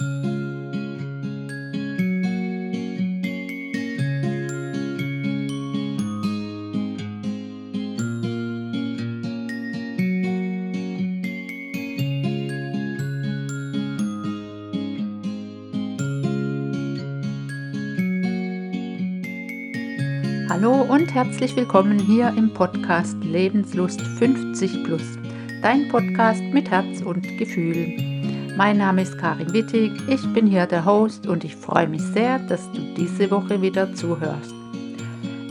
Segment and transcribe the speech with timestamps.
[0.00, 0.06] Hallo
[20.82, 25.02] und herzlich willkommen hier im Podcast Lebenslust 50 Plus,
[25.62, 28.13] dein Podcast mit Herz und Gefühl.
[28.56, 32.38] Mein Name ist Karin Wittig, ich bin hier der Host und ich freue mich sehr,
[32.38, 34.54] dass du diese Woche wieder zuhörst.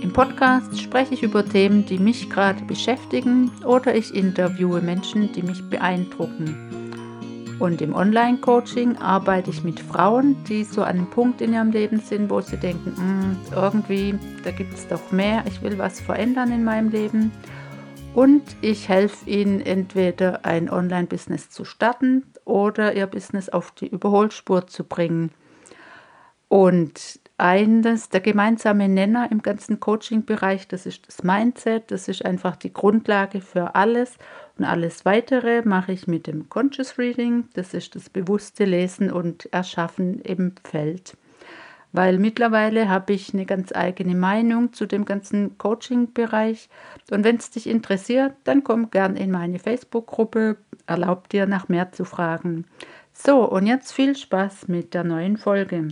[0.00, 5.42] Im Podcast spreche ich über Themen, die mich gerade beschäftigen oder ich interviewe Menschen, die
[5.42, 7.56] mich beeindrucken.
[7.58, 11.98] Und im Online-Coaching arbeite ich mit Frauen, die so an einem Punkt in ihrem Leben
[11.98, 16.52] sind, wo sie denken, mm, irgendwie, da gibt es doch mehr, ich will was verändern
[16.52, 17.32] in meinem Leben.
[18.14, 24.66] Und ich helfe ihnen entweder ein Online-Business zu starten oder ihr Business auf die Überholspur
[24.66, 25.30] zu bringen.
[26.48, 32.56] Und eines, der gemeinsame Nenner im ganzen Coaching-Bereich, das ist das Mindset, das ist einfach
[32.56, 34.18] die Grundlage für alles.
[34.58, 39.52] Und alles weitere mache ich mit dem Conscious Reading, das ist das bewusste Lesen und
[39.52, 41.16] Erschaffen im Feld.
[41.92, 46.68] Weil mittlerweile habe ich eine ganz eigene Meinung zu dem ganzen Coaching-Bereich.
[47.10, 51.92] Und wenn es dich interessiert, dann komm gern in meine Facebook-Gruppe, erlaub dir nach mehr
[51.92, 52.66] zu fragen.
[53.12, 55.88] So, und jetzt viel Spaß mit der neuen Folge.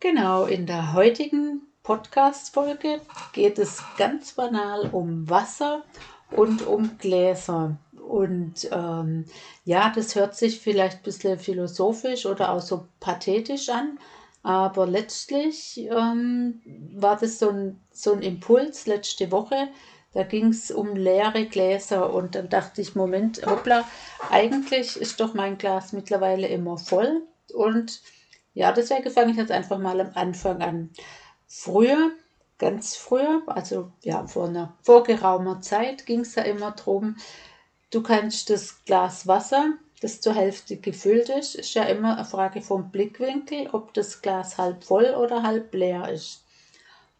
[0.00, 3.00] Genau, in der heutigen Podcast-Folge
[3.32, 5.82] geht es ganz banal um Wasser
[6.30, 7.76] und um Gläser.
[8.06, 9.24] Und ähm,
[9.64, 13.98] ja, das hört sich vielleicht ein bisschen philosophisch oder auch so pathetisch an,
[14.44, 16.60] aber letztlich ähm,
[16.94, 19.68] war das so ein, so ein Impuls letzte Woche.
[20.12, 23.88] Da ging es um leere Gläser und dann dachte ich, Moment, hoppla,
[24.30, 28.02] eigentlich ist doch mein Glas mittlerweile immer voll und
[28.52, 30.90] ja, deswegen fange ich jetzt einfach mal am Anfang an.
[31.48, 32.12] Früher,
[32.58, 37.16] ganz früher, also ja, vor einer vorgeraumer Zeit ging es ja immer darum,
[37.90, 39.72] du kannst das Glas Wasser,
[40.04, 44.58] das zur Hälfte gefüllt ist, ist ja immer eine Frage vom Blickwinkel, ob das Glas
[44.58, 46.44] halb voll oder halb leer ist.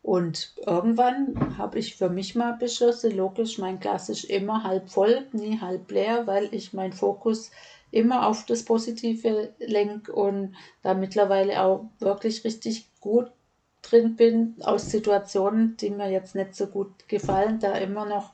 [0.02, 5.26] Und irgendwann habe ich für mich mal beschlossen, logisch, mein Glas ist immer halb voll,
[5.32, 7.50] nie halb leer, weil ich meinen Fokus
[7.90, 13.32] immer auf das Positive lenke und da mittlerweile auch wirklich richtig gut
[13.80, 18.32] drin bin, aus Situationen, die mir jetzt nicht so gut gefallen, da immer noch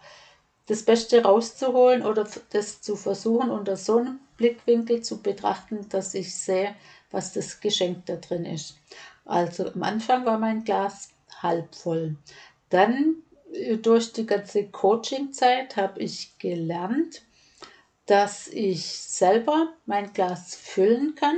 [0.66, 6.34] das Beste rauszuholen oder das zu versuchen, unter so einem Blickwinkel zu betrachten, dass ich
[6.34, 6.74] sehe,
[7.10, 8.78] was das Geschenk da drin ist.
[9.26, 11.10] Also am Anfang war mein Glas
[11.42, 12.16] halb voll.
[12.70, 13.16] Dann
[13.52, 17.22] äh, durch die ganze Coaching-Zeit habe ich gelernt,
[18.06, 21.36] dass ich selber mein Glas füllen kann.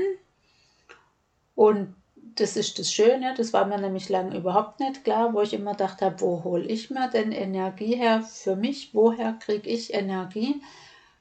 [1.56, 1.96] Und
[2.36, 5.72] das ist das Schöne, das war mir nämlich lange überhaupt nicht klar, wo ich immer
[5.72, 10.62] gedacht habe, wo hole ich mir denn Energie her für mich, woher kriege ich Energie?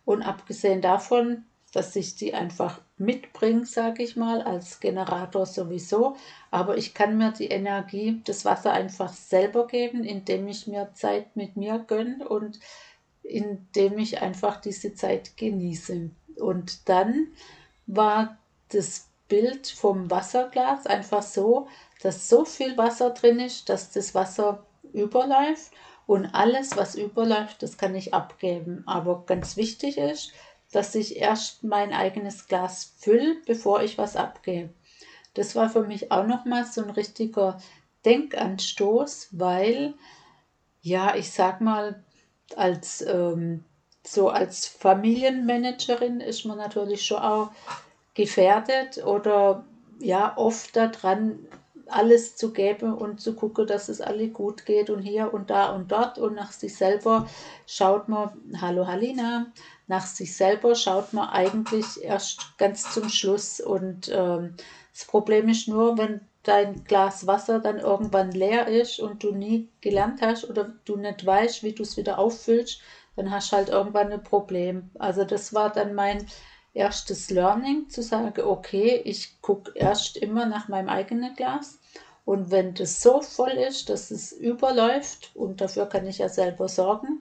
[0.06, 6.18] Und abgesehen davon, dass ich die einfach mitbringe, sage ich mal, als Generator sowieso,
[6.52, 11.36] aber ich kann mir die Energie, das Wasser einfach selber geben, indem ich mir Zeit
[11.36, 12.60] mit mir gönne und
[13.24, 16.10] indem ich einfach diese Zeit genieße.
[16.36, 17.28] Und dann
[17.88, 18.38] war
[18.70, 21.68] das Bild vom Wasserglas einfach so,
[22.02, 25.72] dass so viel Wasser drin ist, dass das Wasser überläuft
[26.06, 28.84] und alles, was überläuft, das kann ich abgeben.
[28.86, 30.34] Aber ganz wichtig ist,
[30.72, 34.70] dass ich erst mein eigenes Glas fülle, bevor ich was abgebe.
[35.34, 37.58] Das war für mich auch nochmal so ein richtiger
[38.06, 39.94] Denkanstoß, weil,
[40.82, 42.04] ja, ich sag mal,
[42.56, 43.64] als ähm,
[44.04, 47.52] so als Familienmanagerin ist man natürlich schon auch
[48.14, 49.64] gefährdet oder
[50.00, 51.40] ja oft daran,
[51.92, 55.70] alles zu geben und zu gucken, dass es alle gut geht und hier und da
[55.76, 57.28] und dort und nach sich selber
[57.66, 59.48] schaut man, hallo Halina,
[59.88, 64.56] nach sich selber schaut man eigentlich erst ganz zum Schluss und ähm,
[64.94, 69.70] das Problem ist nur, wenn dein Glas Wasser dann irgendwann leer ist und du nie
[69.80, 72.82] gelernt hast oder du nicht weißt, wie du es wieder auffüllst,
[73.16, 74.90] dann hast du halt irgendwann ein Problem.
[74.98, 76.26] Also das war dann mein
[76.74, 81.80] erstes Learning, zu sagen, okay, ich gucke erst immer nach meinem eigenen Glas
[82.26, 86.68] und wenn das so voll ist, dass es überläuft und dafür kann ich ja selber
[86.70, 87.20] sorgen,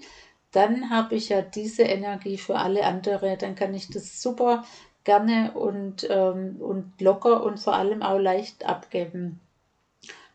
[0.52, 4.62] dann habe ich ja diese Energie für alle andere, dann kann ich das super
[5.04, 9.40] gerne und, ähm, und locker und vor allem auch leicht abgeben.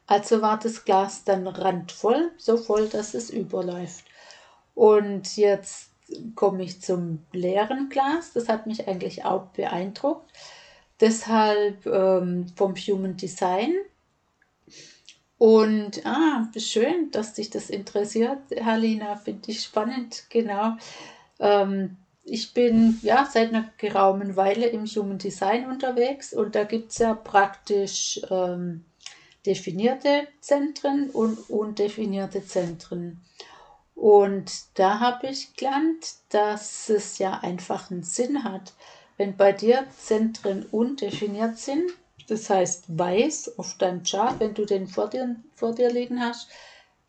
[0.08, 4.06] Also war das Glas dann randvoll, so voll, dass es überläuft.
[4.74, 5.95] Und jetzt
[6.36, 8.34] komme ich zum leeren Glas.
[8.34, 10.32] Das hat mich eigentlich auch beeindruckt.
[11.00, 13.74] Deshalb ähm, vom Human Design.
[15.38, 20.78] Und ah, schön, dass dich das interessiert, Halina, finde ich spannend, genau.
[21.40, 26.92] Ähm, ich bin ja seit einer geraumen Weile im Human Design unterwegs und da gibt
[26.92, 28.86] es ja praktisch ähm,
[29.46, 33.22] definierte Zentren und undefinierte Zentren.
[33.96, 38.74] Und da habe ich gelernt, dass es ja einfach einen Sinn hat.
[39.18, 41.92] Wenn bei dir Zentren undefiniert sind,
[42.28, 46.50] das heißt weiß auf deinem Chart, wenn du den vor dir, vor dir liegen hast,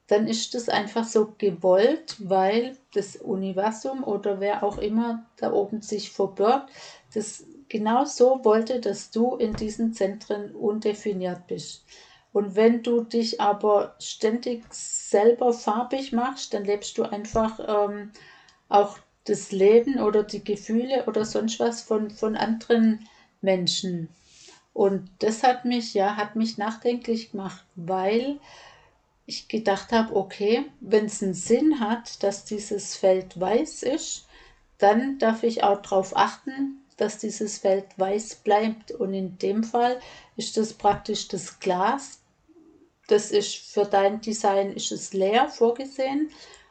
[0.07, 5.83] dann ist das einfach so gewollt, weil das Universum oder wer auch immer da oben
[5.83, 6.71] sich verbirgt,
[7.13, 11.85] das genau so wollte, dass du in diesen Zentren undefiniert bist.
[12.37, 18.13] Und wenn du dich aber ständig selber farbig machst, dann lebst du einfach ähm,
[18.69, 23.09] auch das Leben oder die Gefühle oder sonst was von, von anderen
[23.41, 24.11] Menschen.
[24.75, 28.39] Und das hat mich, ja, hat mich nachdenklich gemacht, weil
[29.25, 34.27] ich gedacht habe, okay, wenn es einen Sinn hat, dass dieses Feld weiß ist,
[34.77, 38.91] dann darf ich auch darauf achten, dass dieses Feld weiß bleibt.
[38.91, 40.01] Und in dem Fall
[40.37, 42.21] ist das praktisch das Glas,
[43.09, 46.31] das ist für dein Design ist es leer vorgesehen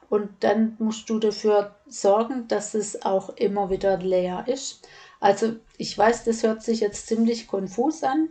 [0.09, 4.87] und dann musst du dafür sorgen, dass es auch immer wieder leer ist.
[5.19, 8.29] Also ich weiß, das hört sich jetzt ziemlich konfus an,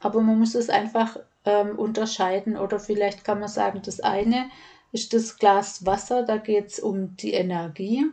[0.00, 4.50] aber man muss es einfach ähm, unterscheiden oder vielleicht kann man sagen, das eine
[4.92, 8.04] ist das Glas Wasser, da geht es um die Energie.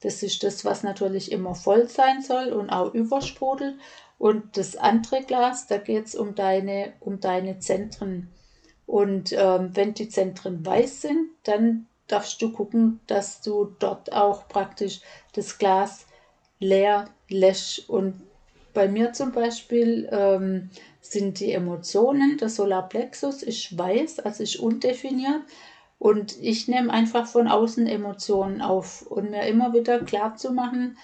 [0.00, 3.76] Das ist das, was natürlich immer voll sein soll und auch übersprudelt.
[4.18, 8.28] Und das andere Glas, da geht es um deine, um deine Zentren.
[8.86, 14.48] Und ähm, wenn die Zentren weiß sind, dann darfst du gucken, dass du dort auch
[14.48, 15.00] praktisch
[15.32, 16.06] das Glas
[16.58, 17.88] leer lässt.
[17.88, 18.20] Und
[18.74, 20.70] bei mir zum Beispiel ähm,
[21.00, 25.42] sind die Emotionen, der Solarplexus ist weiß, also ist undefiniert.
[25.98, 30.96] Und ich nehme einfach von außen Emotionen auf und mir immer wieder klar zu machen,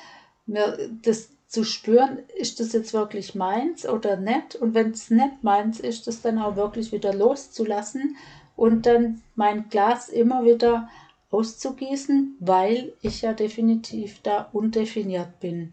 [0.46, 4.54] mir das zu spüren, ist das jetzt wirklich meins oder nicht?
[4.54, 8.16] Und wenn es nicht meins ist, das dann auch wirklich wieder loszulassen
[8.54, 10.90] und dann mein Glas immer wieder
[11.30, 15.72] auszugießen, weil ich ja definitiv da undefiniert bin.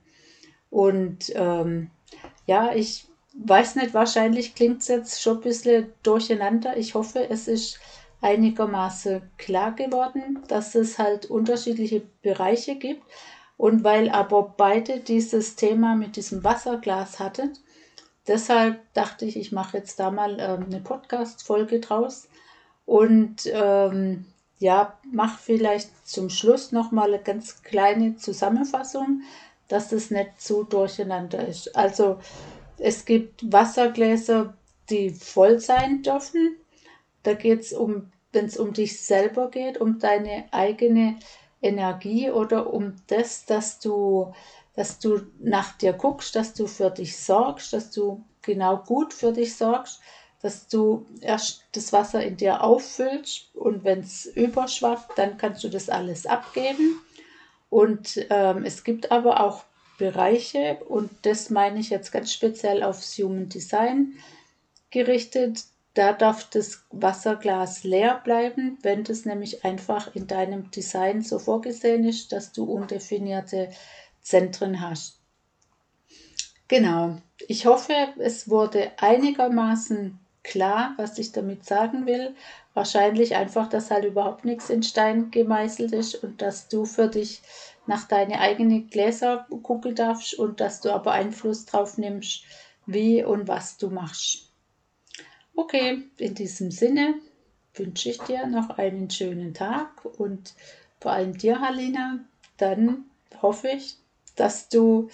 [0.70, 1.90] Und ähm,
[2.46, 6.78] ja, ich weiß nicht, wahrscheinlich klingt es jetzt schon ein bisschen durcheinander.
[6.78, 7.80] Ich hoffe, es ist
[8.22, 13.04] einigermaßen klar geworden, dass es halt unterschiedliche Bereiche gibt
[13.58, 17.54] und weil aber beide dieses Thema mit diesem Wasserglas hatten,
[18.28, 22.28] deshalb dachte ich, ich mache jetzt da mal ähm, eine Podcast-Folge draus
[22.86, 24.26] und ähm,
[24.60, 29.22] ja, mache vielleicht zum Schluss nochmal eine ganz kleine Zusammenfassung,
[29.68, 31.76] dass das nicht zu durcheinander ist.
[31.76, 32.20] Also
[32.78, 34.54] es gibt Wassergläser,
[34.90, 36.56] die voll sein dürfen.
[37.24, 41.18] Da geht es um, wenn es um dich selber geht, um deine eigene
[41.66, 44.34] Energie oder um das, dass du,
[44.76, 49.32] dass du nach dir guckst, dass du für dich sorgst, dass du genau gut für
[49.32, 50.00] dich sorgst,
[50.42, 55.70] dass du erst das Wasser in dir auffüllst und wenn es überschwappt, dann kannst du
[55.70, 57.02] das alles abgeben.
[57.70, 59.64] Und ähm, es gibt aber auch
[59.98, 64.14] Bereiche, und das meine ich jetzt ganz speziell aufs Human Design
[64.92, 65.64] gerichtet,
[65.96, 72.06] da darf das Wasserglas leer bleiben, wenn das nämlich einfach in deinem Design so vorgesehen
[72.06, 73.70] ist, dass du undefinierte
[74.22, 75.20] Zentren hast.
[76.68, 82.36] Genau, ich hoffe, es wurde einigermaßen klar, was ich damit sagen will.
[82.74, 87.42] Wahrscheinlich einfach, dass halt überhaupt nichts in Stein gemeißelt ist und dass du für dich
[87.88, 92.44] nach deine eigenen Gläser gucken darfst und dass du aber Einfluss drauf nimmst,
[92.86, 94.52] wie und was du machst.
[95.56, 97.16] Okay, in diesem Sinne
[97.74, 100.54] wünsche ich dir noch einen schönen Tag und
[101.00, 102.20] vor allem dir, Halina,
[102.58, 103.06] dann
[103.42, 103.98] hoffe ich,
[104.36, 105.10] dass du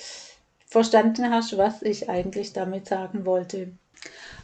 [0.65, 3.71] verstanden hast, was ich eigentlich damit sagen wollte.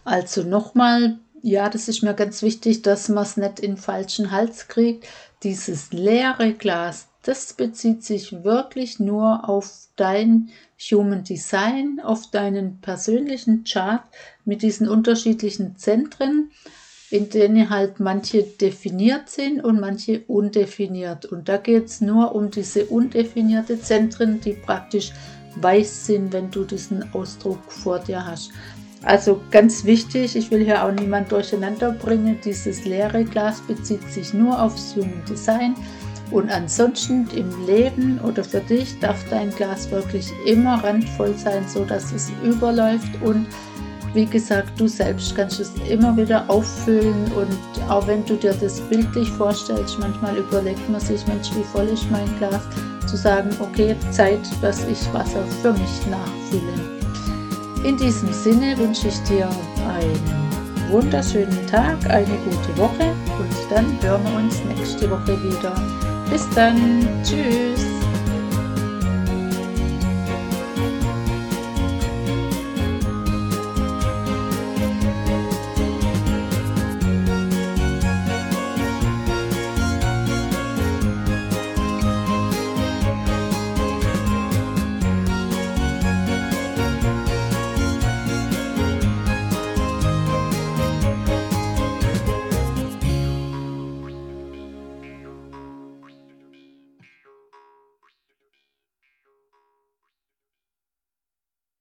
[0.03, 4.31] Also nochmal, ja, das ist mir ganz wichtig, dass man es nicht in den falschen
[4.31, 5.07] Hals kriegt.
[5.43, 10.47] Dieses leere Glas, das bezieht sich wirklich nur auf dein
[10.91, 14.03] Human Design, auf deinen persönlichen Chart
[14.45, 16.51] mit diesen unterschiedlichen Zentren,
[17.09, 21.25] in denen halt manche definiert sind und manche undefiniert.
[21.25, 25.11] Und da geht es nur um diese undefinierte Zentren, die praktisch
[25.57, 28.51] weiß sind, wenn du diesen Ausdruck vor dir hast.
[29.03, 34.33] Also ganz wichtig, ich will hier auch niemand durcheinander bringen, dieses leere Glas bezieht sich
[34.33, 35.75] nur aufs Human Design
[36.31, 41.85] Und ansonsten im Leben oder für dich darf dein Glas wirklich immer randvoll sein, so
[41.85, 43.47] dass es überläuft und
[44.13, 48.79] wie gesagt, du selbst kannst es immer wieder auffüllen und auch wenn du dir das
[48.81, 52.61] bildlich vorstellst, manchmal überlegt man sich, Mensch, wie voll ist mein Glas,
[53.05, 56.97] zu sagen, okay, Zeit, dass ich Wasser für mich nachfülle.
[57.83, 59.47] In diesem Sinne wünsche ich dir
[59.87, 66.06] einen wunderschönen Tag, eine gute Woche und dann hören wir uns nächste Woche wieder.
[66.29, 67.96] Bis dann, tschüss.